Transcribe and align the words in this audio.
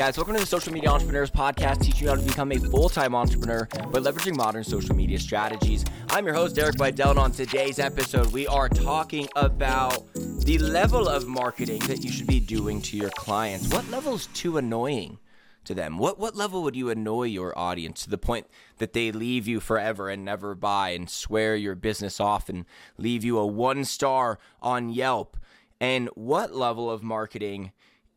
Guys? 0.00 0.16
Welcome 0.16 0.32
to 0.32 0.40
the 0.40 0.46
Social 0.46 0.72
Media 0.72 0.88
Entrepreneurs 0.88 1.30
Podcast, 1.30 1.82
teaching 1.82 2.04
you 2.04 2.08
how 2.08 2.14
to 2.14 2.22
become 2.22 2.52
a 2.52 2.56
full 2.58 2.88
time 2.88 3.14
entrepreneur 3.14 3.68
by 3.92 3.98
leveraging 3.98 4.34
modern 4.34 4.64
social 4.64 4.96
media 4.96 5.18
strategies. 5.18 5.84
I'm 6.08 6.24
your 6.24 6.32
host, 6.32 6.56
Derek 6.56 6.76
Videll, 6.76 7.10
and 7.10 7.18
on 7.18 7.32
today's 7.32 7.78
episode, 7.78 8.32
we 8.32 8.46
are 8.46 8.70
talking 8.70 9.28
about 9.36 10.10
the 10.14 10.56
level 10.56 11.06
of 11.06 11.26
marketing 11.26 11.80
that 11.80 12.02
you 12.02 12.10
should 12.10 12.26
be 12.28 12.40
doing 12.40 12.80
to 12.80 12.96
your 12.96 13.10
clients. 13.10 13.68
What 13.68 13.90
level 13.90 14.14
is 14.14 14.26
too 14.28 14.56
annoying? 14.56 15.18
to 15.64 15.74
them? 15.74 15.98
What 15.98 16.18
what 16.18 16.34
level 16.34 16.62
would 16.62 16.76
you 16.76 16.88
annoy 16.88 17.24
your 17.24 17.56
audience 17.58 18.04
to 18.04 18.08
the 18.08 18.16
point 18.16 18.46
that 18.78 18.94
they 18.94 19.12
leave 19.12 19.46
you 19.46 19.60
forever 19.60 20.08
and 20.08 20.24
never 20.24 20.54
buy 20.54 20.90
and 20.90 21.10
swear 21.10 21.56
your 21.56 21.74
business 21.74 22.20
off 22.20 22.48
and 22.48 22.64
leave 22.96 23.22
you 23.22 23.36
a 23.36 23.46
one 23.46 23.84
star 23.84 24.38
on 24.62 24.88
Yelp? 24.88 25.36
And 25.78 26.08
what 26.14 26.54
level 26.54 26.90
of 26.90 27.02
marketing 27.02 27.72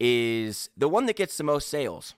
is 0.06 0.70
the 0.76 0.90
one 0.90 1.06
that 1.06 1.16
gets 1.16 1.38
the 1.38 1.46
most 1.46 1.70
sales. 1.70 2.14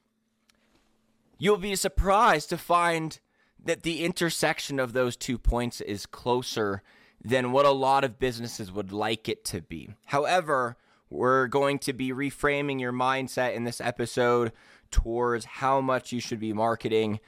You'll 1.38 1.58
be 1.58 1.76
surprised 1.76 2.50
to 2.50 2.58
find 2.58 3.20
that 3.64 3.84
the 3.84 4.04
intersection 4.04 4.80
of 4.80 4.94
those 4.94 5.16
two 5.16 5.38
points 5.38 5.82
is 5.82 6.08
closer 6.08 6.82
than 7.24 7.52
what 7.52 7.68
a 7.68 7.72
lot 7.72 8.04
of 8.04 8.18
businesses 8.18 8.72
would 8.72 8.92
like 8.92 9.30
it 9.30 9.46
to 9.46 9.62
be. 9.62 9.90
However, 10.08 10.78
we're 11.12 11.46
going 11.46 11.78
to 11.80 11.94
be 11.94 12.12
reframing 12.12 12.80
your 12.80 12.92
mindset 12.92 13.54
in 13.54 13.66
this 13.66 13.80
episode 13.80 14.52
towards 14.90 15.46
how 15.46 15.80
much 15.80 16.12
you 16.12 16.20
should 16.20 16.40
be 16.40 16.54
marketing 16.54 17.20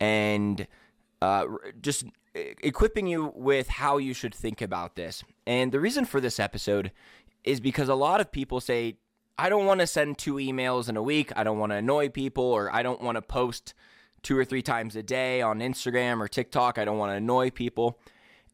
and 0.00 0.66
uh, 1.20 1.44
just 1.82 2.06
equipping 2.34 3.06
you 3.06 3.34
with 3.36 3.68
how 3.68 3.98
you 3.98 4.14
should 4.14 4.34
think 4.34 4.62
about 4.62 4.96
this. 4.96 5.22
And 5.46 5.72
the 5.72 5.80
reason 5.80 6.06
for 6.06 6.22
this 6.22 6.40
episode 6.40 6.90
is 7.44 7.60
because 7.60 7.90
a 7.90 7.94
lot 7.94 8.22
of 8.22 8.32
people 8.32 8.60
say, 8.60 8.96
I 9.38 9.48
don't 9.48 9.66
want 9.66 9.80
to 9.80 9.86
send 9.86 10.18
two 10.18 10.34
emails 10.34 10.88
in 10.88 10.96
a 10.96 11.02
week. 11.02 11.32
I 11.36 11.44
don't 11.44 11.58
want 11.58 11.72
to 11.72 11.76
annoy 11.76 12.08
people, 12.08 12.44
or 12.44 12.74
I 12.74 12.82
don't 12.82 13.02
want 13.02 13.16
to 13.16 13.22
post 13.22 13.74
two 14.22 14.36
or 14.36 14.44
three 14.44 14.62
times 14.62 14.96
a 14.96 15.02
day 15.02 15.42
on 15.42 15.60
Instagram 15.60 16.20
or 16.20 16.28
TikTok. 16.28 16.78
I 16.78 16.84
don't 16.84 16.98
want 16.98 17.12
to 17.12 17.16
annoy 17.16 17.50
people. 17.50 17.98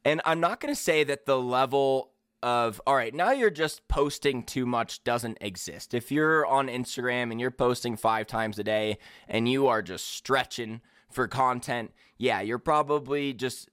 And 0.04 0.20
I'm 0.24 0.40
not 0.40 0.60
going 0.60 0.74
to 0.74 0.80
say 0.80 1.04
that 1.04 1.26
the 1.26 1.40
level 1.40 2.10
of, 2.42 2.80
all 2.86 2.96
right, 2.96 3.14
now 3.14 3.30
you're 3.30 3.50
just 3.50 3.86
posting 3.86 4.42
too 4.42 4.66
much 4.66 5.04
doesn't 5.04 5.38
exist. 5.40 5.94
If 5.94 6.10
you're 6.10 6.44
on 6.44 6.66
Instagram 6.66 7.30
and 7.30 7.40
you're 7.40 7.52
posting 7.52 7.96
five 7.96 8.26
times 8.26 8.58
a 8.58 8.64
day 8.64 8.98
and 9.28 9.48
you 9.48 9.68
are 9.68 9.80
just 9.80 10.08
stretching 10.08 10.80
for 11.10 11.28
content, 11.28 11.92
yeah, 12.18 12.40
you're 12.40 12.58
probably 12.58 13.32
just 13.32 13.68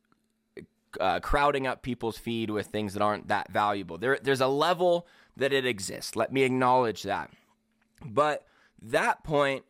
uh, 1.00 1.20
crowding 1.20 1.68
up 1.68 1.82
people's 1.82 2.18
feed 2.18 2.50
with 2.50 2.68
things 2.68 2.94
that 2.94 3.02
aren't 3.02 3.28
that 3.28 3.52
valuable. 3.52 3.98
There, 3.98 4.20
there's 4.22 4.42
a 4.42 4.48
level 4.48 5.08
that 5.38 5.54
it 5.54 5.66
exists. 5.66 6.16
Let 6.16 6.32
me 6.34 6.44
acknowledge 6.44 7.04
that. 7.04 7.32
But 8.06 8.45
that 8.82 9.23
point 9.23 9.66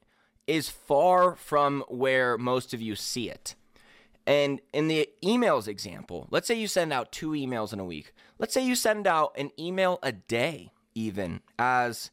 is 0.48 0.70
far 0.70 1.36
from 1.36 1.84
where 1.88 2.38
most 2.38 2.74
of 2.74 2.82
you 2.82 2.96
see 2.96 3.30
it. 3.30 3.56
And 4.26 4.62
in 4.74 4.88
the 4.88 5.10
emails 5.24 5.68
example, 5.68 6.28
let's 6.30 6.48
say 6.48 6.56
you 6.56 6.68
send 6.68 6.94
out 6.94 7.12
two 7.12 7.32
emails 7.32 7.74
in 7.74 7.80
a 7.80 7.86
week. 7.86 8.14
Let's 8.38 8.54
say 8.54 8.66
you 8.66 8.76
send 8.76 9.08
out 9.08 9.34
an 9.38 9.50
email 9.60 10.00
a 10.04 10.12
day, 10.12 10.72
even 10.94 11.42
as 11.58 12.12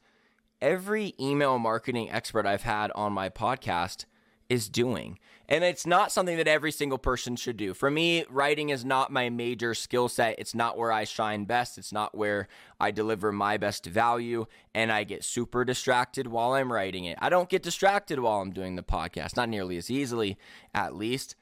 every 0.61 1.15
email 1.21 1.59
marketing 1.59 2.11
expert 2.11 2.47
I've 2.47 2.63
had 2.63 2.91
on 2.93 3.13
my 3.13 3.29
podcast 3.29 4.07
is 4.49 4.69
doing. 4.69 5.19
And 5.49 5.63
it's 5.63 5.87
not 5.87 6.11
something 6.11 6.37
that 6.39 6.49
every 6.49 6.73
single 6.73 6.99
person 6.99 7.37
should 7.37 7.57
do. 7.57 7.73
For 7.73 7.91
me, 7.91 8.25
writing 8.29 8.71
is 8.71 8.85
not 8.85 9.13
my 9.13 9.31
major 9.31 9.75
skill 9.75 10.09
set. 10.09 10.39
It's 10.39 10.55
not 10.55 10.77
where 10.77 10.91
I 10.91 11.05
shine 11.05 11.45
best. 11.45 11.79
It's 11.79 11.93
not 11.93 12.17
where 12.17 12.49
I 12.81 12.91
deliver 12.91 13.31
my 13.31 13.57
best 13.57 13.87
value. 13.87 14.47
And 14.75 14.91
I 14.91 15.05
get 15.05 15.23
super 15.23 15.65
distracted 15.65 16.27
while 16.27 16.55
I'm 16.55 16.73
writing 16.73 17.05
it. 17.05 17.17
I 17.21 17.29
don't 17.29 17.49
get 17.49 17.63
distracted 17.63 18.19
while 18.19 18.41
I'm 18.41 18.51
doing 18.51 18.75
the 18.75 18.83
podcast, 18.83 19.37
not 19.37 19.49
nearly 19.49 19.77
as 19.77 19.91
easily, 19.91 20.37
at 20.75 20.97
least. 20.97 21.37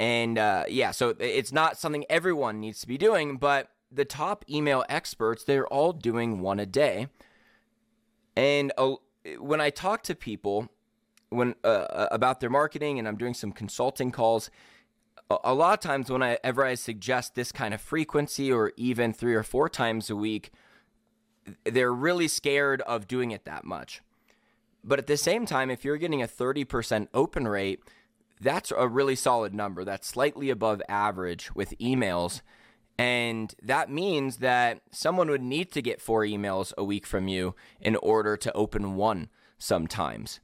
And 0.00 0.38
uh, 0.38 0.64
yeah, 0.68 0.90
so 0.90 1.14
it's 1.20 1.52
not 1.52 1.78
something 1.78 2.04
everyone 2.10 2.58
needs 2.58 2.80
to 2.80 2.88
be 2.88 2.98
doing, 2.98 3.36
but 3.36 3.68
the 3.92 4.04
top 4.04 4.44
email 4.50 4.84
experts, 4.88 5.44
they're 5.44 5.66
all 5.68 5.92
doing 5.92 6.40
one 6.40 6.58
a 6.58 6.66
day. 6.66 7.08
And 8.34 8.72
uh, 8.78 8.94
when 9.38 9.60
I 9.60 9.70
talk 9.70 10.02
to 10.04 10.14
people, 10.14 10.68
when 11.30 11.54
uh, 11.64 11.66
uh, 11.66 12.08
about 12.10 12.40
their 12.40 12.50
marketing 12.50 12.98
and 12.98 13.08
I'm 13.08 13.16
doing 13.16 13.34
some 13.34 13.52
consulting 13.52 14.10
calls, 14.10 14.50
a, 15.30 15.36
a 15.44 15.54
lot 15.54 15.72
of 15.72 15.80
times 15.80 16.10
whenever 16.10 16.64
I 16.64 16.74
suggest 16.74 17.34
this 17.34 17.52
kind 17.52 17.72
of 17.72 17.80
frequency 17.80 18.52
or 18.52 18.72
even 18.76 19.12
three 19.12 19.34
or 19.34 19.42
four 19.42 19.68
times 19.68 20.10
a 20.10 20.16
week, 20.16 20.50
they're 21.64 21.92
really 21.92 22.28
scared 22.28 22.82
of 22.82 23.08
doing 23.08 23.30
it 23.30 23.44
that 23.44 23.64
much. 23.64 24.02
But 24.82 24.98
at 24.98 25.06
the 25.06 25.16
same 25.16 25.46
time, 25.46 25.70
if 25.70 25.84
you're 25.84 25.96
getting 25.96 26.22
a 26.22 26.28
30% 26.28 27.08
open 27.12 27.46
rate, 27.46 27.80
that's 28.40 28.72
a 28.76 28.88
really 28.88 29.16
solid 29.16 29.54
number. 29.54 29.84
That's 29.84 30.08
slightly 30.08 30.50
above 30.50 30.80
average 30.88 31.54
with 31.54 31.76
emails. 31.78 32.40
And 32.98 33.54
that 33.62 33.90
means 33.90 34.38
that 34.38 34.80
someone 34.90 35.30
would 35.30 35.42
need 35.42 35.70
to 35.72 35.82
get 35.82 36.00
four 36.00 36.22
emails 36.22 36.72
a 36.76 36.84
week 36.84 37.06
from 37.06 37.28
you 37.28 37.54
in 37.80 37.96
order 37.96 38.36
to 38.38 38.52
open 38.52 38.94
one 38.94 39.28
sometimes. 39.58 40.40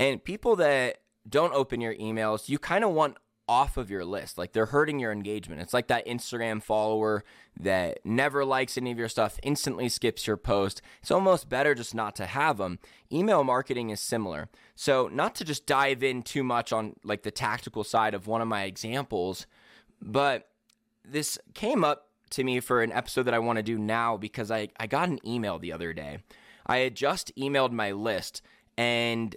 And 0.00 0.24
people 0.24 0.56
that 0.56 1.02
don't 1.28 1.52
open 1.52 1.82
your 1.82 1.94
emails, 1.94 2.48
you 2.48 2.58
kind 2.58 2.84
of 2.84 2.92
want 2.92 3.18
off 3.46 3.76
of 3.76 3.90
your 3.90 4.04
list. 4.04 4.38
Like 4.38 4.52
they're 4.52 4.66
hurting 4.66 4.98
your 4.98 5.12
engagement. 5.12 5.60
It's 5.60 5.74
like 5.74 5.88
that 5.88 6.06
Instagram 6.06 6.62
follower 6.62 7.22
that 7.58 7.98
never 8.02 8.44
likes 8.44 8.78
any 8.78 8.92
of 8.92 8.98
your 8.98 9.08
stuff, 9.08 9.38
instantly 9.42 9.90
skips 9.90 10.26
your 10.26 10.38
post. 10.38 10.80
It's 11.02 11.10
almost 11.10 11.50
better 11.50 11.74
just 11.74 11.94
not 11.94 12.16
to 12.16 12.26
have 12.26 12.56
them. 12.56 12.78
Email 13.12 13.44
marketing 13.44 13.90
is 13.90 14.00
similar. 14.00 14.48
So, 14.74 15.10
not 15.12 15.34
to 15.34 15.44
just 15.44 15.66
dive 15.66 16.02
in 16.02 16.22
too 16.22 16.44
much 16.44 16.72
on 16.72 16.96
like 17.04 17.22
the 17.22 17.30
tactical 17.30 17.84
side 17.84 18.14
of 18.14 18.26
one 18.26 18.40
of 18.40 18.48
my 18.48 18.62
examples, 18.62 19.46
but 20.00 20.48
this 21.04 21.38
came 21.52 21.84
up 21.84 22.06
to 22.30 22.44
me 22.44 22.60
for 22.60 22.82
an 22.82 22.92
episode 22.92 23.24
that 23.24 23.34
I 23.34 23.38
want 23.40 23.58
to 23.58 23.62
do 23.62 23.76
now 23.76 24.16
because 24.16 24.50
I, 24.50 24.68
I 24.78 24.86
got 24.86 25.08
an 25.10 25.18
email 25.26 25.58
the 25.58 25.72
other 25.72 25.92
day. 25.92 26.20
I 26.66 26.78
had 26.78 26.94
just 26.94 27.34
emailed 27.36 27.72
my 27.72 27.90
list 27.90 28.40
and 28.78 29.36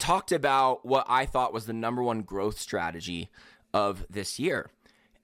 talked 0.00 0.32
about 0.32 0.84
what 0.84 1.06
I 1.08 1.26
thought 1.26 1.52
was 1.52 1.66
the 1.66 1.72
number 1.72 2.02
one 2.02 2.22
growth 2.22 2.58
strategy 2.58 3.30
of 3.72 4.04
this 4.10 4.38
year. 4.38 4.70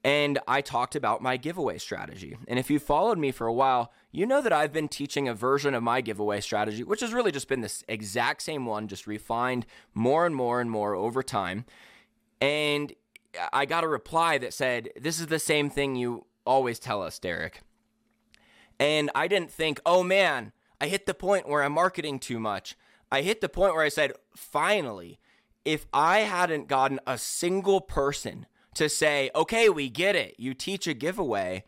And 0.05 0.39
I 0.47 0.61
talked 0.61 0.95
about 0.95 1.21
my 1.21 1.37
giveaway 1.37 1.79
strategy. 1.79 2.37
And 2.47 2.61
if 2.61 2.71
you 2.71 2.79
followed 2.79 3.19
me 3.19 3.33
for 3.33 3.49
a 3.49 3.53
while, 3.53 3.93
you 4.13 4.25
know 4.25 4.41
that 4.41 4.53
I've 4.53 4.73
been 4.73 4.87
teaching 4.87 5.27
a 5.27 5.35
version 5.35 5.75
of 5.75 5.83
my 5.83 6.01
giveaway 6.01 6.41
strategy, 6.41 6.85
which 6.85 7.01
has 7.01 7.13
really 7.13 7.33
just 7.33 7.49
been 7.49 7.61
this 7.61 7.83
exact 7.89 8.43
same 8.43 8.67
one, 8.67 8.87
just 8.87 9.09
refined 9.09 9.67
more 9.95 10.25
and 10.25 10.37
more 10.37 10.61
and 10.61 10.71
more 10.71 10.95
over 10.95 11.25
time. 11.25 11.65
And 12.41 12.93
I 13.53 13.67
got 13.67 13.83
a 13.83 13.89
reply 13.89 14.39
that 14.39 14.55
said, 14.55 14.91
This 15.01 15.19
is 15.19 15.27
the 15.27 15.41
same 15.41 15.71
thing 15.71 15.97
you 15.97 16.27
always 16.47 16.79
tell 16.79 17.03
us, 17.03 17.19
Derek. 17.19 17.63
And 18.79 19.11
I 19.15 19.27
didn't 19.27 19.51
think, 19.51 19.81
oh 19.85 20.03
man, 20.03 20.53
I 20.81 20.87
hit 20.87 21.07
the 21.07 21.15
point 21.15 21.49
where 21.49 21.63
I'm 21.63 21.73
marketing 21.73 22.19
too 22.19 22.39
much. 22.39 22.77
I 23.11 23.23
hit 23.23 23.41
the 23.41 23.49
point 23.49 23.75
where 23.75 23.85
I 23.85 23.89
said, 23.89 24.13
finally, 24.35 25.19
if 25.65 25.87
I 25.93 26.21
hadn't 26.21 26.69
gotten 26.69 27.01
a 27.07 27.19
single 27.19 27.81
person 27.81 28.47
to 28.75 28.89
say, 28.89 29.31
okay, 29.35 29.69
we 29.69 29.89
get 29.89 30.17
it, 30.17 30.35
you 30.39 30.55
teach 30.55 30.87
a 30.87 30.95
giveaway 30.95 31.65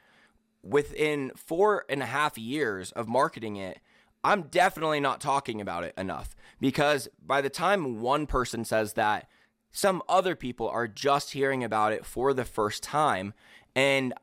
within 0.62 1.32
four 1.37 1.84
and 1.88 2.03
a 2.03 2.06
half 2.06 2.37
years 2.37 2.93
of 2.93 3.09
marketing 3.09 3.56
it, 3.56 3.81
I'm 4.25 4.43
definitely 4.43 5.00
not 5.00 5.21
talking 5.21 5.60
about 5.60 5.84
it 5.84 5.95
enough 5.97 6.34
because 6.60 7.09
by 7.24 7.41
the 7.41 7.51
time 7.51 8.01
one 8.01 8.27
person 8.27 8.65
says 8.65 8.95
that, 8.95 9.28
some 9.71 10.03
other 10.09 10.34
people 10.34 10.68
are 10.68 10.89
just 10.89 11.33
hearing 11.33 11.63
about 11.63 11.92
it 11.92 12.04
for 12.04 12.33
the 12.33 12.45
first 12.45 12.83
time 12.83 13.34
and 13.77 14.15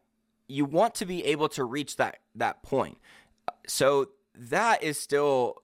you 0.48 0.66
want 0.66 0.96
to 0.96 1.06
be 1.06 1.26
able 1.26 1.50
to 1.50 1.64
reach 1.64 1.96
that 1.98 2.18
that 2.36 2.62
point. 2.62 2.98
So 3.68 4.10
that 4.36 4.84
is 4.84 5.00
still 5.00 5.62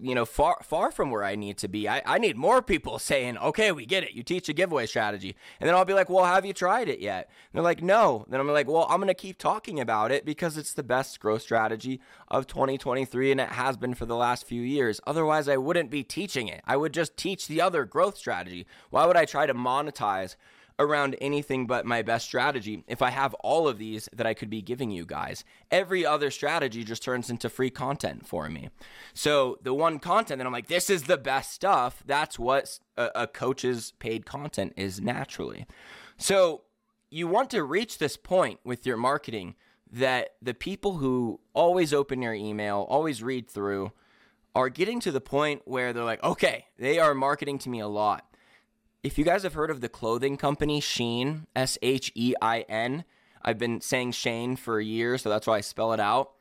you 0.00 0.14
know, 0.14 0.24
far 0.24 0.58
far 0.62 0.90
from 0.90 1.10
where 1.10 1.24
I 1.24 1.34
need 1.34 1.58
to 1.58 1.68
be. 1.68 1.88
I, 1.88 2.02
I 2.06 2.18
need 2.18 2.36
more 2.36 2.62
people 2.62 2.98
saying, 2.98 3.38
okay, 3.38 3.72
we 3.72 3.86
get 3.86 4.04
it. 4.04 4.12
You 4.12 4.22
teach 4.22 4.48
a 4.48 4.52
giveaway 4.52 4.86
strategy. 4.86 5.36
And 5.60 5.68
then 5.68 5.74
I'll 5.74 5.84
be 5.84 5.94
like, 5.94 6.08
well, 6.08 6.24
have 6.24 6.44
you 6.44 6.52
tried 6.52 6.88
it 6.88 7.00
yet? 7.00 7.28
And 7.28 7.58
they're 7.58 7.62
like, 7.62 7.82
no. 7.82 8.24
Then 8.28 8.40
I'm 8.40 8.48
like, 8.48 8.68
well, 8.68 8.86
I'm 8.88 8.98
going 8.98 9.08
to 9.08 9.14
keep 9.14 9.38
talking 9.38 9.80
about 9.80 10.12
it 10.12 10.24
because 10.24 10.56
it's 10.56 10.74
the 10.74 10.82
best 10.82 11.18
growth 11.20 11.42
strategy 11.42 12.00
of 12.28 12.46
2023 12.46 13.32
and 13.32 13.40
it 13.40 13.50
has 13.50 13.76
been 13.76 13.94
for 13.94 14.06
the 14.06 14.16
last 14.16 14.46
few 14.46 14.62
years. 14.62 15.00
Otherwise, 15.06 15.48
I 15.48 15.56
wouldn't 15.56 15.90
be 15.90 16.04
teaching 16.04 16.48
it. 16.48 16.62
I 16.64 16.76
would 16.76 16.92
just 16.92 17.16
teach 17.16 17.48
the 17.48 17.60
other 17.60 17.84
growth 17.84 18.16
strategy. 18.16 18.66
Why 18.90 19.06
would 19.06 19.16
I 19.16 19.24
try 19.24 19.46
to 19.46 19.54
monetize 19.54 20.36
around 20.78 21.16
anything 21.20 21.66
but 21.66 21.84
my 21.84 22.02
best 22.02 22.26
strategy 22.26 22.84
if 22.86 23.02
I 23.02 23.10
have 23.10 23.34
all 23.34 23.66
of 23.66 23.78
these 23.78 24.08
that 24.12 24.26
I 24.26 24.34
could 24.34 24.50
be 24.50 24.62
giving 24.62 24.90
you 24.90 25.04
guys. 25.04 25.44
Every 25.70 26.06
other 26.06 26.30
strategy 26.30 26.84
just 26.84 27.02
turns 27.02 27.30
into 27.30 27.48
free 27.48 27.70
content 27.70 28.26
for 28.26 28.48
me. 28.48 28.70
So 29.14 29.58
the 29.62 29.74
one 29.74 29.98
content 29.98 30.38
that 30.38 30.46
I'm 30.46 30.52
like, 30.52 30.68
this 30.68 30.88
is 30.88 31.04
the 31.04 31.18
best 31.18 31.52
stuff, 31.52 32.02
that's 32.06 32.38
what 32.38 32.78
a, 32.96 33.10
a 33.14 33.26
coach's 33.26 33.92
paid 33.98 34.26
content 34.26 34.72
is 34.76 35.00
naturally. 35.00 35.66
So 36.16 36.62
you 37.10 37.26
want 37.26 37.50
to 37.50 37.64
reach 37.64 37.98
this 37.98 38.16
point 38.16 38.60
with 38.64 38.86
your 38.86 38.96
marketing 38.96 39.54
that 39.90 40.30
the 40.42 40.54
people 40.54 40.98
who 40.98 41.40
always 41.54 41.94
open 41.94 42.20
your 42.20 42.34
email, 42.34 42.86
always 42.88 43.22
read 43.22 43.48
through, 43.50 43.92
are 44.54 44.68
getting 44.68 45.00
to 45.00 45.10
the 45.10 45.20
point 45.20 45.62
where 45.64 45.92
they're 45.92 46.04
like, 46.04 46.22
okay, 46.22 46.66
they 46.78 46.98
are 46.98 47.14
marketing 47.14 47.58
to 47.60 47.68
me 47.68 47.80
a 47.80 47.88
lot. 47.88 48.27
If 49.08 49.16
you 49.16 49.24
guys 49.24 49.42
have 49.44 49.54
heard 49.54 49.70
of 49.70 49.80
the 49.80 49.88
clothing 49.88 50.36
company 50.36 50.82
Shein, 50.82 51.46
S 51.56 51.78
H 51.80 52.12
E 52.14 52.34
I 52.42 52.66
N, 52.68 53.06
I've 53.40 53.56
been 53.56 53.80
saying 53.80 54.12
Shane 54.12 54.54
for 54.54 54.78
a 54.78 54.84
year, 54.84 55.16
so 55.16 55.30
that's 55.30 55.46
why 55.46 55.56
I 55.56 55.60
spell 55.62 55.94
it 55.94 55.98
out. 55.98 56.32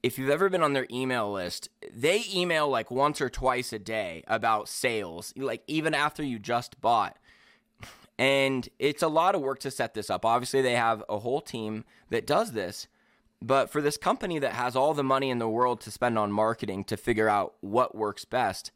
If 0.00 0.16
you've 0.16 0.30
ever 0.30 0.48
been 0.48 0.62
on 0.62 0.74
their 0.74 0.86
email 0.92 1.32
list, 1.32 1.68
they 1.92 2.22
email 2.32 2.68
like 2.68 2.92
once 2.92 3.20
or 3.20 3.28
twice 3.28 3.72
a 3.72 3.80
day 3.80 4.22
about 4.28 4.68
sales, 4.68 5.34
like 5.36 5.64
even 5.66 5.92
after 5.92 6.22
you 6.22 6.38
just 6.38 6.80
bought. 6.80 7.18
And 8.16 8.68
it's 8.78 9.02
a 9.02 9.08
lot 9.08 9.34
of 9.34 9.40
work 9.40 9.58
to 9.60 9.72
set 9.72 9.94
this 9.94 10.08
up. 10.08 10.24
Obviously, 10.24 10.62
they 10.62 10.76
have 10.76 11.02
a 11.08 11.18
whole 11.18 11.40
team 11.40 11.84
that 12.10 12.28
does 12.28 12.52
this. 12.52 12.86
But 13.42 13.70
for 13.70 13.82
this 13.82 13.96
company 13.96 14.38
that 14.38 14.52
has 14.52 14.76
all 14.76 14.94
the 14.94 15.02
money 15.02 15.30
in 15.30 15.40
the 15.40 15.48
world 15.48 15.80
to 15.80 15.90
spend 15.90 16.16
on 16.16 16.30
marketing 16.30 16.84
to 16.84 16.96
figure 16.96 17.28
out 17.28 17.54
what 17.60 17.96
works 17.96 18.24
best, 18.24 18.70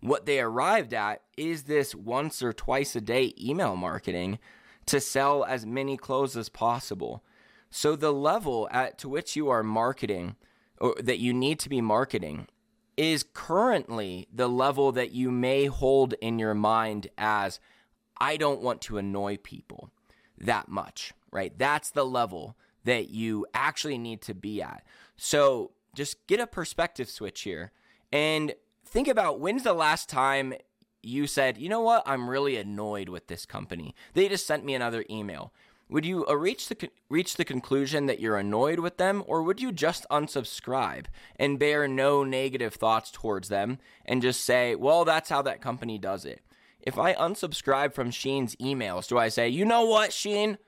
what 0.00 0.26
they 0.26 0.40
arrived 0.40 0.94
at 0.94 1.22
is 1.36 1.64
this 1.64 1.94
once 1.94 2.42
or 2.42 2.52
twice 2.52 2.96
a 2.96 3.00
day 3.00 3.34
email 3.40 3.76
marketing 3.76 4.38
to 4.86 5.00
sell 5.00 5.44
as 5.44 5.66
many 5.66 5.96
clothes 5.96 6.36
as 6.36 6.48
possible. 6.48 7.22
So 7.70 7.96
the 7.96 8.12
level 8.12 8.68
at 8.72 8.98
to 8.98 9.08
which 9.08 9.36
you 9.36 9.48
are 9.48 9.62
marketing 9.62 10.36
or 10.78 10.94
that 10.98 11.18
you 11.18 11.32
need 11.32 11.58
to 11.60 11.68
be 11.68 11.80
marketing 11.80 12.48
is 12.96 13.24
currently 13.32 14.26
the 14.32 14.48
level 14.48 14.92
that 14.92 15.12
you 15.12 15.30
may 15.30 15.66
hold 15.66 16.14
in 16.14 16.38
your 16.38 16.54
mind 16.54 17.08
as 17.16 17.60
I 18.18 18.36
don't 18.36 18.60
want 18.60 18.80
to 18.82 18.98
annoy 18.98 19.38
people 19.38 19.90
that 20.38 20.68
much, 20.68 21.12
right? 21.30 21.56
That's 21.56 21.90
the 21.90 22.04
level 22.04 22.56
that 22.84 23.10
you 23.10 23.46
actually 23.54 23.98
need 23.98 24.22
to 24.22 24.34
be 24.34 24.62
at. 24.62 24.82
So 25.16 25.72
just 25.94 26.26
get 26.26 26.40
a 26.40 26.46
perspective 26.46 27.08
switch 27.08 27.42
here 27.42 27.72
and 28.12 28.54
think 28.90 29.08
about 29.08 29.40
when's 29.40 29.62
the 29.62 29.72
last 29.72 30.08
time 30.08 30.54
you 31.02 31.26
said, 31.26 31.56
you 31.56 31.68
know 31.68 31.80
what, 31.80 32.02
I'm 32.04 32.28
really 32.28 32.56
annoyed 32.56 33.08
with 33.08 33.28
this 33.28 33.46
company. 33.46 33.94
They 34.14 34.28
just 34.28 34.46
sent 34.46 34.64
me 34.64 34.74
another 34.74 35.04
email. 35.08 35.52
Would 35.88 36.04
you 36.04 36.24
uh, 36.26 36.36
reach 36.36 36.68
the 36.68 36.88
reach 37.08 37.34
the 37.34 37.44
conclusion 37.44 38.06
that 38.06 38.20
you're 38.20 38.36
annoyed 38.36 38.78
with 38.78 38.96
them, 38.96 39.24
or 39.26 39.42
would 39.42 39.60
you 39.60 39.72
just 39.72 40.06
unsubscribe 40.08 41.06
and 41.36 41.58
bear 41.58 41.88
no 41.88 42.22
negative 42.22 42.74
thoughts 42.74 43.10
towards 43.10 43.48
them 43.48 43.78
and 44.06 44.22
just 44.22 44.42
say, 44.44 44.76
"Well, 44.76 45.04
that's 45.04 45.30
how 45.30 45.42
that 45.42 45.60
company 45.60 45.98
does 45.98 46.24
it"? 46.24 46.42
If 46.80 46.96
I 46.96 47.14
unsubscribe 47.14 47.92
from 47.92 48.12
Shein's 48.12 48.54
emails, 48.56 49.08
do 49.08 49.18
I 49.18 49.30
say, 49.30 49.48
"You 49.48 49.64
know 49.64 49.84
what, 49.84 50.10
Shein? 50.10 50.58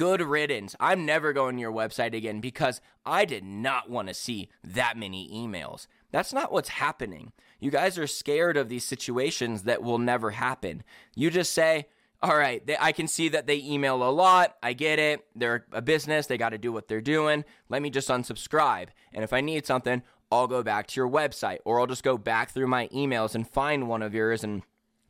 Good 0.00 0.22
riddance. 0.22 0.74
I'm 0.80 1.04
never 1.04 1.34
going 1.34 1.56
to 1.56 1.60
your 1.60 1.70
website 1.70 2.14
again 2.14 2.40
because 2.40 2.80
I 3.04 3.26
did 3.26 3.44
not 3.44 3.90
want 3.90 4.08
to 4.08 4.14
see 4.14 4.48
that 4.64 4.96
many 4.96 5.28
emails." 5.28 5.86
That's 6.10 6.32
not 6.32 6.50
what's 6.50 6.70
happening. 6.70 7.32
You 7.58 7.70
guys 7.70 7.98
are 7.98 8.06
scared 8.06 8.56
of 8.56 8.70
these 8.70 8.82
situations 8.82 9.64
that 9.64 9.82
will 9.82 9.98
never 9.98 10.30
happen. 10.30 10.84
You 11.14 11.30
just 11.30 11.52
say, 11.52 11.86
all 12.22 12.34
right, 12.34 12.66
they, 12.66 12.78
I 12.80 12.92
can 12.92 13.08
see 13.08 13.28
that 13.28 13.46
they 13.46 13.58
email 13.58 14.02
a 14.02 14.08
lot. 14.08 14.56
I 14.62 14.72
get 14.72 14.98
it. 14.98 15.26
They're 15.36 15.66
a 15.70 15.82
business. 15.82 16.26
They 16.26 16.38
got 16.38 16.48
to 16.48 16.58
do 16.58 16.72
what 16.72 16.88
they're 16.88 17.02
doing. 17.02 17.44
Let 17.68 17.82
me 17.82 17.90
just 17.90 18.08
unsubscribe. 18.08 18.86
And 19.12 19.22
if 19.22 19.34
I 19.34 19.42
need 19.42 19.66
something, 19.66 20.02
I'll 20.32 20.48
go 20.48 20.62
back 20.62 20.86
to 20.86 20.98
your 20.98 21.10
website 21.10 21.58
or 21.66 21.78
I'll 21.78 21.86
just 21.86 22.02
go 22.02 22.16
back 22.16 22.52
through 22.52 22.68
my 22.68 22.88
emails 22.88 23.34
and 23.34 23.46
find 23.46 23.86
one 23.86 24.00
of 24.00 24.14
yours 24.14 24.42
and 24.42 24.62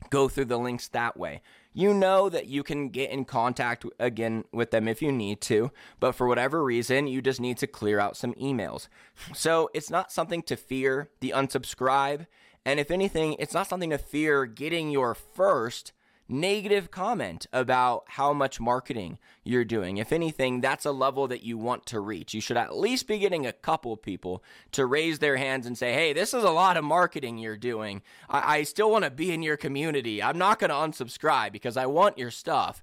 go 0.09 0.27
through 0.27 0.45
the 0.45 0.59
links 0.59 0.89
that 0.89 1.15
way 1.15 1.41
you 1.73 1.93
know 1.93 2.29
that 2.29 2.47
you 2.47 2.63
can 2.63 2.89
get 2.89 3.11
in 3.11 3.25
contact 3.25 3.85
again 3.99 4.43
with 4.51 4.71
them 4.71 4.87
if 4.87 5.01
you 5.01 5.11
need 5.11 5.41
to, 5.41 5.71
but 5.99 6.13
for 6.13 6.27
whatever 6.27 6.63
reason, 6.63 7.07
you 7.07 7.21
just 7.21 7.39
need 7.39 7.57
to 7.57 7.67
clear 7.67 7.99
out 7.99 8.17
some 8.17 8.33
emails. 8.33 8.87
So 9.33 9.69
it's 9.73 9.89
not 9.89 10.11
something 10.11 10.41
to 10.43 10.55
fear 10.55 11.09
the 11.21 11.31
unsubscribe. 11.31 12.27
And 12.65 12.79
if 12.79 12.91
anything, 12.91 13.35
it's 13.39 13.53
not 13.53 13.67
something 13.67 13.89
to 13.89 13.97
fear 13.97 14.45
getting 14.45 14.91
your 14.91 15.15
first 15.15 15.93
negative 16.31 16.91
comment 16.91 17.45
about 17.51 18.03
how 18.07 18.33
much 18.33 18.59
marketing 18.59 19.19
you're 19.43 19.65
doing. 19.65 19.97
If 19.97 20.11
anything, 20.11 20.61
that's 20.61 20.85
a 20.85 20.91
level 20.91 21.27
that 21.27 21.43
you 21.43 21.57
want 21.57 21.85
to 21.87 21.99
reach. 21.99 22.33
You 22.33 22.41
should 22.41 22.57
at 22.57 22.77
least 22.77 23.07
be 23.07 23.19
getting 23.19 23.45
a 23.45 23.53
couple 23.53 23.95
people 23.97 24.43
to 24.71 24.85
raise 24.85 25.19
their 25.19 25.37
hands 25.37 25.65
and 25.67 25.77
say, 25.77 25.93
hey, 25.93 26.13
this 26.13 26.33
is 26.33 26.43
a 26.43 26.49
lot 26.49 26.77
of 26.77 26.83
marketing 26.83 27.37
you're 27.37 27.57
doing. 27.57 28.01
I, 28.29 28.57
I 28.57 28.63
still 28.63 28.91
want 28.91 29.03
to 29.03 29.11
be 29.11 29.31
in 29.31 29.43
your 29.43 29.57
community. 29.57 30.23
I'm 30.23 30.37
not 30.37 30.59
going 30.59 30.69
to 30.69 30.75
unsubscribe 30.75 31.51
because 31.51 31.77
I 31.77 31.85
want 31.85 32.17
your 32.17 32.31
stuff, 32.31 32.81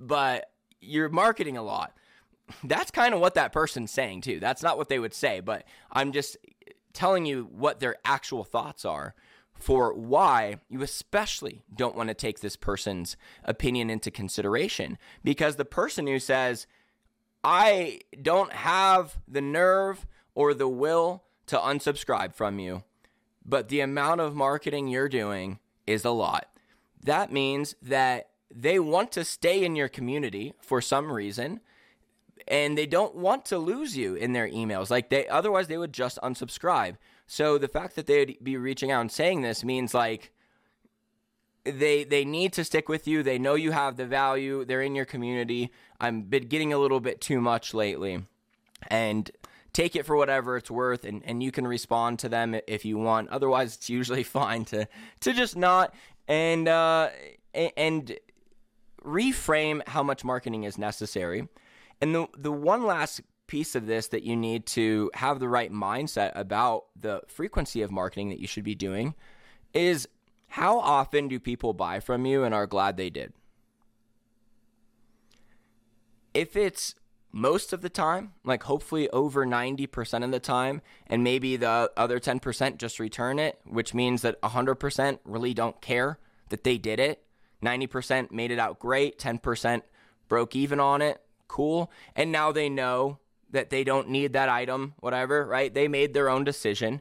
but 0.00 0.50
you're 0.80 1.08
marketing 1.08 1.56
a 1.56 1.62
lot. 1.62 1.96
That's 2.64 2.90
kind 2.90 3.14
of 3.14 3.20
what 3.20 3.34
that 3.34 3.52
person's 3.52 3.90
saying 3.90 4.22
too. 4.22 4.40
That's 4.40 4.62
not 4.62 4.78
what 4.78 4.88
they 4.88 4.98
would 4.98 5.14
say, 5.14 5.40
but 5.40 5.64
I'm 5.92 6.12
just 6.12 6.36
telling 6.92 7.26
you 7.26 7.48
what 7.52 7.80
their 7.80 7.96
actual 8.04 8.44
thoughts 8.44 8.84
are 8.84 9.14
for 9.58 9.92
why 9.92 10.56
you 10.68 10.82
especially 10.82 11.62
don't 11.74 11.96
want 11.96 12.08
to 12.08 12.14
take 12.14 12.40
this 12.40 12.56
person's 12.56 13.16
opinion 13.44 13.90
into 13.90 14.10
consideration. 14.10 14.98
Because 15.24 15.56
the 15.56 15.64
person 15.64 16.06
who 16.06 16.18
says, 16.18 16.66
I 17.42 18.00
don't 18.20 18.52
have 18.52 19.18
the 19.26 19.40
nerve 19.40 20.06
or 20.34 20.54
the 20.54 20.68
will 20.68 21.24
to 21.46 21.58
unsubscribe 21.58 22.34
from 22.34 22.58
you, 22.58 22.84
but 23.44 23.68
the 23.68 23.80
amount 23.80 24.20
of 24.20 24.34
marketing 24.34 24.88
you're 24.88 25.08
doing 25.08 25.58
is 25.86 26.04
a 26.04 26.10
lot. 26.10 26.48
That 27.02 27.32
means 27.32 27.74
that 27.82 28.30
they 28.54 28.78
want 28.78 29.12
to 29.12 29.24
stay 29.24 29.64
in 29.64 29.76
your 29.76 29.88
community 29.88 30.54
for 30.60 30.80
some 30.80 31.10
reason 31.10 31.60
and 32.46 32.78
they 32.78 32.86
don't 32.86 33.14
want 33.14 33.44
to 33.46 33.58
lose 33.58 33.96
you 33.96 34.14
in 34.14 34.32
their 34.32 34.48
emails. 34.48 34.90
Like 34.90 35.10
they 35.10 35.28
otherwise 35.28 35.68
they 35.68 35.78
would 35.78 35.92
just 35.92 36.18
unsubscribe. 36.22 36.96
So 37.28 37.58
the 37.58 37.68
fact 37.68 37.94
that 37.96 38.06
they'd 38.06 38.38
be 38.42 38.56
reaching 38.56 38.90
out 38.90 39.02
and 39.02 39.12
saying 39.12 39.42
this 39.42 39.62
means 39.62 39.92
like 39.92 40.32
they 41.64 42.02
they 42.02 42.24
need 42.24 42.54
to 42.54 42.64
stick 42.64 42.88
with 42.88 43.06
you. 43.06 43.22
They 43.22 43.38
know 43.38 43.54
you 43.54 43.70
have 43.70 43.96
the 43.96 44.06
value. 44.06 44.64
They're 44.64 44.80
in 44.80 44.94
your 44.94 45.04
community. 45.04 45.70
I'm 46.00 46.22
been 46.22 46.48
getting 46.48 46.72
a 46.72 46.78
little 46.78 47.00
bit 47.00 47.20
too 47.20 47.40
much 47.40 47.74
lately. 47.74 48.24
And 48.88 49.30
take 49.74 49.94
it 49.94 50.06
for 50.06 50.16
whatever 50.16 50.56
it's 50.56 50.70
worth 50.70 51.04
and, 51.04 51.22
and 51.26 51.42
you 51.42 51.52
can 51.52 51.66
respond 51.66 52.18
to 52.20 52.30
them 52.30 52.58
if 52.66 52.86
you 52.86 52.96
want. 52.96 53.28
Otherwise 53.28 53.76
it's 53.76 53.90
usually 53.90 54.22
fine 54.38 54.64
to 54.64 54.88
to 55.20 55.32
just 55.34 55.54
not 55.54 55.94
and 56.26 56.66
uh 56.66 57.10
and 57.76 58.18
reframe 59.04 59.86
how 59.86 60.02
much 60.02 60.24
marketing 60.24 60.64
is 60.64 60.78
necessary. 60.78 61.46
And 62.00 62.14
the 62.14 62.26
the 62.38 62.52
one 62.52 62.86
last 62.86 63.20
piece 63.48 63.74
of 63.74 63.86
this 63.86 64.06
that 64.08 64.22
you 64.22 64.36
need 64.36 64.64
to 64.66 65.10
have 65.14 65.40
the 65.40 65.48
right 65.48 65.72
mindset 65.72 66.30
about 66.36 66.84
the 66.94 67.22
frequency 67.26 67.82
of 67.82 67.90
marketing 67.90 68.28
that 68.28 68.38
you 68.38 68.46
should 68.46 68.62
be 68.62 68.76
doing 68.76 69.14
is 69.74 70.06
how 70.48 70.78
often 70.78 71.26
do 71.26 71.40
people 71.40 71.72
buy 71.72 71.98
from 71.98 72.24
you 72.24 72.44
and 72.44 72.54
are 72.54 72.66
glad 72.66 72.96
they 72.96 73.10
did? 73.10 73.32
If 76.32 76.54
it's 76.54 76.94
most 77.32 77.72
of 77.72 77.82
the 77.82 77.88
time, 77.88 78.32
like 78.44 78.62
hopefully 78.62 79.08
over 79.10 79.44
90% 79.44 80.24
of 80.24 80.30
the 80.30 80.40
time, 80.40 80.80
and 81.06 81.24
maybe 81.24 81.56
the 81.56 81.90
other 81.96 82.20
10% 82.20 82.76
just 82.78 83.00
return 83.00 83.38
it, 83.38 83.58
which 83.64 83.94
means 83.94 84.22
that 84.22 84.40
100% 84.42 85.18
really 85.24 85.54
don't 85.54 85.80
care 85.80 86.18
that 86.50 86.64
they 86.64 86.78
did 86.78 87.00
it. 87.00 87.24
90% 87.62 88.30
made 88.30 88.50
it 88.50 88.58
out 88.58 88.78
great, 88.78 89.18
10% 89.18 89.82
broke 90.28 90.54
even 90.54 90.78
on 90.78 91.02
it, 91.02 91.20
cool. 91.48 91.90
And 92.14 92.30
now 92.30 92.52
they 92.52 92.68
know 92.68 93.18
that 93.50 93.70
they 93.70 93.84
don't 93.84 94.08
need 94.08 94.32
that 94.32 94.48
item, 94.48 94.94
whatever, 95.00 95.46
right? 95.46 95.72
They 95.72 95.88
made 95.88 96.14
their 96.14 96.28
own 96.28 96.44
decision. 96.44 97.00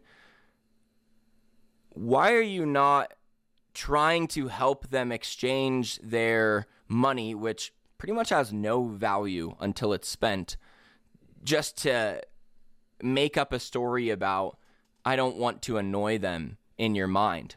Why 1.90 2.34
are 2.34 2.42
you 2.42 2.66
not 2.66 3.14
trying 3.74 4.28
to 4.28 4.48
help 4.48 4.90
them 4.90 5.12
exchange 5.12 6.00
their 6.00 6.68
money, 6.88 7.36
which 7.36 7.74
pretty 7.98 8.14
much 8.14 8.30
has 8.30 8.54
no 8.54 8.88
value 8.88 9.56
until 9.60 9.94
it's 9.94 10.08
spent, 10.08 10.58
just 11.44 11.78
to 11.78 12.22
make 13.02 13.38
up 13.38 13.54
a 13.54 13.60
story 13.60 14.10
about, 14.10 14.58
I 15.06 15.16
don't 15.16 15.38
want 15.38 15.62
to 15.64 15.78
annoy 15.78 16.18
them 16.18 16.58
in 16.78 16.96
your 16.96 17.08
mind? 17.08 17.56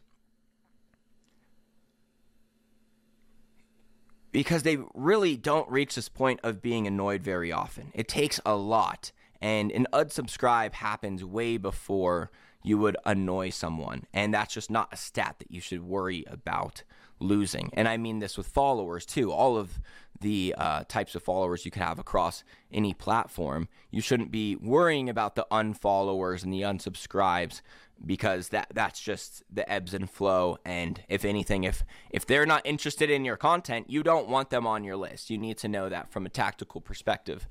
Because 4.31 4.63
they 4.63 4.77
really 4.93 5.35
don't 5.37 5.69
reach 5.69 5.95
this 5.95 6.09
point 6.09 6.39
of 6.43 6.61
being 6.61 6.87
annoyed 6.87 7.23
very 7.23 7.51
often. 7.51 7.91
It 7.93 8.07
takes 8.07 8.39
a 8.45 8.55
lot, 8.55 9.11
and 9.41 9.71
an 9.71 9.87
unsubscribe 9.93 10.73
happens 10.73 11.23
way 11.23 11.57
before 11.57 12.31
you 12.63 12.77
would 12.77 12.97
annoy 13.05 13.49
someone, 13.49 14.05
and 14.13 14.33
that's 14.33 14.53
just 14.53 14.69
not 14.69 14.93
a 14.93 14.97
stat 14.97 15.35
that 15.39 15.51
you 15.51 15.59
should 15.59 15.81
worry 15.81 16.23
about 16.27 16.83
losing. 17.21 17.69
And 17.73 17.87
I 17.87 17.97
mean 17.97 18.19
this 18.19 18.37
with 18.37 18.47
followers 18.47 19.05
too. 19.05 19.31
All 19.31 19.57
of 19.57 19.79
the 20.19 20.53
uh, 20.57 20.83
types 20.87 21.15
of 21.15 21.23
followers 21.23 21.65
you 21.65 21.71
could 21.71 21.81
have 21.81 21.99
across 21.99 22.43
any 22.71 22.93
platform, 22.93 23.67
you 23.89 24.01
shouldn't 24.01 24.31
be 24.31 24.55
worrying 24.55 25.09
about 25.09 25.35
the 25.35 25.47
unfollowers 25.51 26.43
and 26.43 26.53
the 26.53 26.61
unsubscribes 26.61 27.61
because 28.05 28.49
that 28.49 28.67
that's 28.73 28.99
just 28.99 29.43
the 29.51 29.69
ebbs 29.71 29.93
and 29.93 30.09
flow. 30.09 30.57
And 30.65 31.03
if 31.07 31.25
anything 31.25 31.63
if 31.63 31.83
if 32.09 32.25
they're 32.25 32.45
not 32.45 32.65
interested 32.65 33.09
in 33.09 33.25
your 33.25 33.37
content 33.37 33.89
you 33.89 34.03
don't 34.03 34.27
want 34.27 34.49
them 34.49 34.65
on 34.65 34.83
your 34.83 34.97
list. 34.97 35.29
You 35.29 35.37
need 35.37 35.57
to 35.59 35.67
know 35.67 35.89
that 35.89 36.11
from 36.11 36.25
a 36.25 36.29
tactical 36.29 36.81
perspective. 36.81 37.47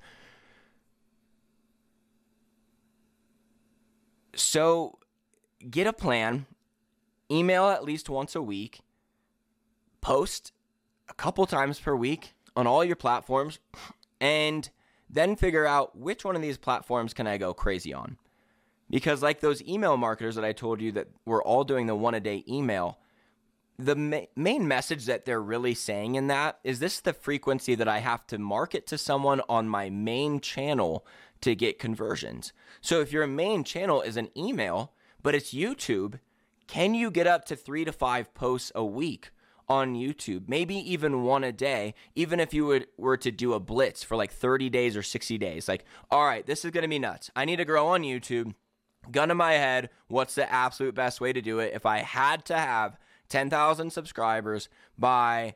So 4.34 4.98
get 5.68 5.86
a 5.86 5.92
plan, 5.92 6.46
email 7.30 7.68
at 7.68 7.84
least 7.84 8.08
once 8.08 8.34
a 8.34 8.42
week, 8.42 8.80
post 10.00 10.52
a 11.08 11.14
couple 11.14 11.46
times 11.46 11.78
per 11.80 11.94
week 11.94 12.34
on 12.56 12.66
all 12.66 12.84
your 12.84 12.96
platforms, 12.96 13.58
and 14.20 14.70
then 15.08 15.36
figure 15.36 15.66
out 15.66 15.96
which 15.96 16.24
one 16.24 16.36
of 16.36 16.42
these 16.42 16.58
platforms 16.58 17.14
can 17.14 17.26
I 17.26 17.38
go 17.38 17.52
crazy 17.52 17.92
on. 17.92 18.16
Because, 18.88 19.22
like 19.22 19.40
those 19.40 19.62
email 19.62 19.96
marketers 19.96 20.34
that 20.34 20.44
I 20.44 20.52
told 20.52 20.80
you 20.80 20.92
that 20.92 21.08
we're 21.24 21.42
all 21.42 21.64
doing 21.64 21.86
the 21.86 21.94
one 21.94 22.14
a 22.14 22.20
day 22.20 22.44
email, 22.48 22.98
the 23.78 23.96
ma- 23.96 24.26
main 24.36 24.66
message 24.66 25.06
that 25.06 25.24
they're 25.24 25.40
really 25.40 25.74
saying 25.74 26.16
in 26.16 26.26
that 26.26 26.58
is 26.64 26.80
this 26.80 27.00
the 27.00 27.12
frequency 27.12 27.74
that 27.74 27.88
I 27.88 27.98
have 27.98 28.26
to 28.28 28.38
market 28.38 28.86
to 28.88 28.98
someone 28.98 29.40
on 29.48 29.68
my 29.68 29.90
main 29.90 30.40
channel 30.40 31.06
to 31.40 31.54
get 31.54 31.78
conversions. 31.78 32.52
So 32.80 33.00
if 33.00 33.12
your 33.12 33.26
main 33.26 33.64
channel 33.64 34.02
is 34.02 34.16
an 34.16 34.28
email, 34.36 34.92
but 35.22 35.34
it's 35.34 35.54
YouTube, 35.54 36.18
can 36.66 36.94
you 36.94 37.10
get 37.10 37.26
up 37.26 37.44
to 37.46 37.56
three 37.56 37.84
to 37.84 37.92
five 37.92 38.34
posts 38.34 38.70
a 38.74 38.84
week 38.84 39.30
on 39.70 39.94
YouTube? 39.94 40.48
Maybe 40.48 40.74
even 40.74 41.22
one 41.22 41.44
a 41.44 41.52
day, 41.52 41.94
even 42.14 42.40
if 42.40 42.52
you 42.52 42.66
would, 42.66 42.88
were 42.98 43.16
to 43.16 43.30
do 43.30 43.54
a 43.54 43.60
blitz 43.60 44.02
for 44.02 44.16
like 44.16 44.32
30 44.32 44.68
days 44.68 44.96
or 44.96 45.02
60 45.02 45.38
days. 45.38 45.66
Like, 45.66 45.86
all 46.10 46.26
right, 46.26 46.44
this 46.44 46.64
is 46.64 46.70
going 46.70 46.82
to 46.82 46.88
be 46.88 46.98
nuts. 46.98 47.30
I 47.34 47.46
need 47.46 47.56
to 47.56 47.64
grow 47.64 47.88
on 47.88 48.02
YouTube 48.02 48.52
gun 49.10 49.28
to 49.28 49.34
my 49.34 49.52
head, 49.52 49.90
what's 50.08 50.34
the 50.34 50.50
absolute 50.50 50.94
best 50.94 51.20
way 51.20 51.32
to 51.32 51.40
do 51.40 51.58
it? 51.58 51.72
If 51.74 51.86
I 51.86 51.98
had 51.98 52.44
to 52.46 52.56
have 52.56 52.98
10,000 53.28 53.90
subscribers 53.90 54.68
by 54.98 55.54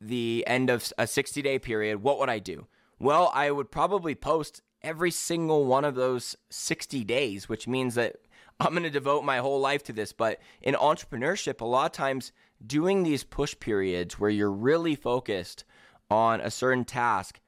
the 0.00 0.44
end 0.46 0.70
of 0.70 0.92
a 0.98 1.06
60 1.06 1.42
day 1.42 1.58
period, 1.58 2.02
what 2.02 2.18
would 2.18 2.30
I 2.30 2.38
do? 2.38 2.66
Well, 2.98 3.30
I 3.34 3.50
would 3.50 3.70
probably 3.70 4.14
post 4.14 4.62
every 4.82 5.10
single 5.10 5.64
one 5.64 5.84
of 5.84 5.94
those 5.94 6.36
60 6.50 7.04
days, 7.04 7.48
which 7.48 7.68
means 7.68 7.94
that 7.94 8.16
I'm 8.60 8.70
going 8.70 8.82
to 8.82 8.90
devote 8.90 9.24
my 9.24 9.38
whole 9.38 9.60
life 9.60 9.84
to 9.84 9.92
this. 9.92 10.12
But 10.12 10.40
in 10.60 10.74
entrepreneurship, 10.74 11.60
a 11.60 11.64
lot 11.64 11.86
of 11.86 11.92
times 11.92 12.32
doing 12.66 13.02
these 13.02 13.24
push 13.24 13.54
periods 13.58 14.18
where 14.18 14.30
you're 14.30 14.52
really 14.52 14.94
focused 14.94 15.64
on 16.10 16.40
a 16.40 16.50
certain 16.50 16.84
task 16.84 17.40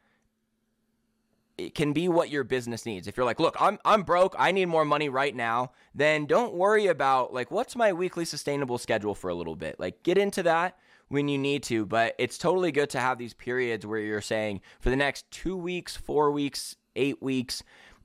it 1.60 1.74
can 1.74 1.92
be 1.92 2.08
what 2.08 2.30
your 2.30 2.42
business 2.42 2.86
needs. 2.86 3.06
If 3.06 3.16
you're 3.16 3.26
like, 3.26 3.40
look, 3.40 3.56
I'm 3.60 3.78
I'm 3.84 4.02
broke, 4.02 4.34
I 4.38 4.50
need 4.52 4.66
more 4.66 4.84
money 4.84 5.08
right 5.08 5.34
now, 5.34 5.72
then 5.94 6.26
don't 6.26 6.54
worry 6.54 6.86
about 6.86 7.34
like 7.34 7.50
what's 7.50 7.76
my 7.76 7.92
weekly 7.92 8.24
sustainable 8.24 8.78
schedule 8.78 9.14
for 9.14 9.28
a 9.28 9.34
little 9.34 9.56
bit. 9.56 9.78
Like 9.78 10.02
get 10.02 10.18
into 10.18 10.42
that 10.44 10.78
when 11.08 11.28
you 11.28 11.38
need 11.38 11.62
to, 11.64 11.84
but 11.84 12.14
it's 12.18 12.38
totally 12.38 12.72
good 12.72 12.88
to 12.90 13.00
have 13.00 13.18
these 13.18 13.34
periods 13.34 13.86
where 13.86 14.00
you're 14.00 14.20
saying 14.20 14.60
for 14.80 14.90
the 14.90 14.96
next 14.96 15.30
2 15.32 15.56
weeks, 15.56 15.96
4 15.96 16.30
weeks, 16.30 16.76
8 16.96 17.20
weeks, 17.20 17.62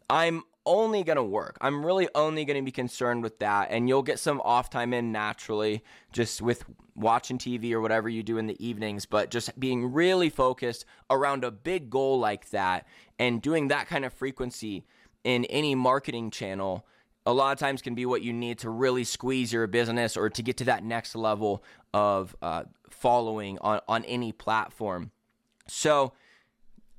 I'm 0.09 0.43
only 0.65 1.03
going 1.03 1.17
to 1.17 1.23
work. 1.23 1.57
I'm 1.61 1.85
really 1.85 2.07
only 2.15 2.45
going 2.45 2.57
to 2.57 2.63
be 2.63 2.71
concerned 2.71 3.23
with 3.23 3.39
that. 3.39 3.67
And 3.71 3.87
you'll 3.87 4.03
get 4.03 4.19
some 4.19 4.41
off 4.41 4.69
time 4.69 4.93
in 4.93 5.11
naturally 5.11 5.83
just 6.11 6.41
with 6.41 6.65
watching 6.95 7.37
TV 7.37 7.71
or 7.71 7.81
whatever 7.81 8.09
you 8.09 8.23
do 8.23 8.37
in 8.37 8.47
the 8.47 8.65
evenings, 8.65 9.05
but 9.05 9.31
just 9.31 9.59
being 9.59 9.93
really 9.93 10.29
focused 10.29 10.85
around 11.09 11.43
a 11.43 11.51
big 11.51 11.89
goal 11.89 12.19
like 12.19 12.49
that 12.49 12.87
and 13.19 13.41
doing 13.41 13.67
that 13.67 13.87
kind 13.87 14.05
of 14.05 14.13
frequency 14.13 14.85
in 15.23 15.45
any 15.45 15.75
marketing 15.75 16.31
channel 16.31 16.85
a 17.27 17.33
lot 17.33 17.51
of 17.51 17.57
times 17.57 17.81
can 17.81 17.95
be 17.95 18.05
what 18.05 18.21
you 18.21 18.31
need 18.31 18.59
to 18.59 18.69
really 18.69 19.03
squeeze 19.03 19.51
your 19.51 19.65
business 19.65 20.15
or 20.15 20.29
to 20.29 20.43
get 20.43 20.57
to 20.57 20.63
that 20.65 20.83
next 20.83 21.15
level 21.15 21.63
of 21.91 22.35
uh, 22.41 22.65
following 22.87 23.57
on, 23.61 23.81
on 23.87 24.05
any 24.05 24.31
platform. 24.31 25.09
So, 25.67 26.13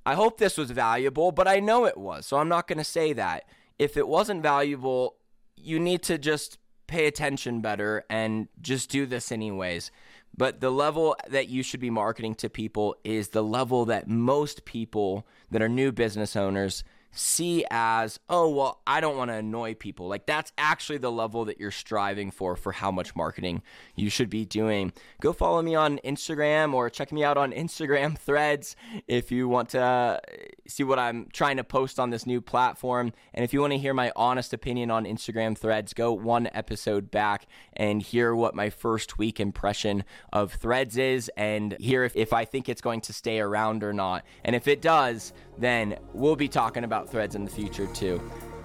I 0.07 0.15
hope 0.15 0.39
this 0.39 0.57
was 0.57 0.71
valuable, 0.71 1.33
but 1.33 1.49
I 1.49 1.59
know 1.59 1.85
it 1.85 1.99
was. 1.99 2.27
So 2.27 2.39
I'm 2.39 2.49
not 2.49 2.69
going 2.69 2.79
to 2.79 2.85
say 2.85 3.13
that. 3.15 3.49
If 3.79 3.97
it 3.97 4.09
wasn't 4.09 4.43
valuable, 4.43 5.17
you 5.57 5.79
need 5.79 6.03
to 6.05 6.19
just 6.19 6.59
pay 6.87 7.07
attention 7.07 7.61
better 7.61 8.05
and 8.09 8.49
just 8.61 8.91
do 8.91 9.07
this 9.07 9.33
anyways. 9.33 9.91
But 10.37 10.61
the 10.61 10.71
level 10.71 11.17
that 11.29 11.49
you 11.49 11.63
should 11.63 11.81
be 11.81 11.91
marketing 11.91 12.35
to 12.37 12.51
people 12.51 12.97
is 13.05 13.29
the 13.29 13.43
level 13.43 13.87
that 13.87 14.09
most 14.09 14.65
people 14.65 15.27
that 15.51 15.63
are 15.63 15.69
new 15.69 15.93
business 15.93 16.37
owners 16.37 16.85
see 17.13 17.65
as, 17.71 18.21
oh, 18.29 18.51
well, 18.51 18.83
I 18.87 19.01
don't 19.01 19.17
want 19.17 19.31
to 19.31 19.37
annoy 19.37 19.75
people. 19.75 20.07
Like 20.07 20.27
that's 20.27 20.53
actually 20.59 20.99
the 20.99 21.11
level 21.11 21.47
that 21.47 21.59
you're 21.59 21.71
striving 21.71 22.31
for, 22.31 22.57
for 22.57 22.73
how 22.73 22.91
much 22.91 23.17
marketing 23.17 23.63
you 23.95 24.11
should 24.11 24.29
be 24.29 24.45
doing. 24.45 24.93
Go 25.21 25.33
follow 25.33 25.63
me 25.63 25.75
on 25.75 25.99
Instagram 26.05 26.75
or 26.75 26.91
check 26.91 27.13
me 27.13 27.25
out 27.25 27.39
on 27.39 27.53
Instagram 27.53 28.19
threads 28.19 28.77
if 29.09 29.33
you 29.33 29.49
want 29.49 29.71
to 29.71 30.21
see 30.69 30.85
what 30.85 30.99
I'm 30.99 31.29
trying 31.33 31.57
to 31.57 31.65
post 31.65 31.99
on 31.99 32.11
this 32.11 32.27
new 32.27 32.41
platform. 32.41 33.13
And 33.35 33.45
if 33.45 33.53
you 33.53 33.61
want 33.61 33.73
to 33.73 33.79
hear 33.79 33.95
my 33.95 34.13
honest 34.17 34.53
opinion 34.53 34.91
on 34.91 35.05
Instagram 35.05 35.57
threads, 35.57 35.95
go 35.95 36.13
one 36.13 36.49
episode 36.53 37.11
back 37.11 37.47
and 37.75 38.03
hear 38.03 38.35
what 38.35 38.55
my 38.55 38.71
first 38.71 39.19
week 39.19 39.41
impression 39.41 40.05
of 40.33 40.53
threads 40.53 40.97
is 40.97 41.31
and 41.37 41.77
hear 41.81 42.05
if, 42.05 42.17
if 42.17 42.33
I 42.33 42.45
think 42.45 42.69
it's 42.69 42.81
going 42.81 43.01
to 43.03 43.13
stay 43.13 43.41
around 43.41 43.83
or 43.83 43.93
not. 43.93 44.25
And 44.45 44.55
if 44.57 44.69
it 44.69 44.83
does, 44.83 45.33
then 45.59 45.99
we'll 46.13 46.37
be 46.37 46.49
talking 46.49 46.85
about 46.85 47.11
threads 47.11 47.35
in 47.35 47.45
the 47.45 47.51
future 47.51 47.87
too. 47.87 48.21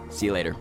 See 0.09 0.27
you 0.27 0.33
later. 0.33 0.55